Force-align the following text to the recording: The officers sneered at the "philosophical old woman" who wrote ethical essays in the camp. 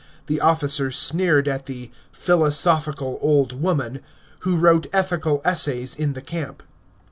The 0.25 0.41
officers 0.41 0.97
sneered 0.97 1.47
at 1.47 1.67
the 1.67 1.91
"philosophical 2.11 3.19
old 3.21 3.53
woman" 3.61 4.01
who 4.39 4.55
wrote 4.57 4.87
ethical 4.91 5.43
essays 5.45 5.93
in 5.93 6.13
the 6.13 6.23
camp. 6.23 6.63